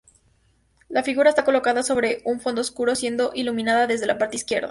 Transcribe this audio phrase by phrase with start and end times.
[0.89, 4.59] La figura está colocada sobre un fondo oscuro, siendo iluminada desde la parte izquierda.